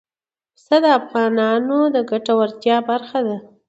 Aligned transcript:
پسه 0.55 0.75
د 0.83 0.85
افغانانو 0.99 1.77
د 1.95 1.97
ګټورتیا 2.11 2.77
برخه 2.89 3.19
ده. 3.27 3.37